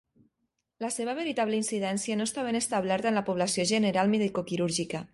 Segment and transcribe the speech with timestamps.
[0.83, 5.09] La seva veritable incidència no està ben establerta en la població general medicoquirúrgica.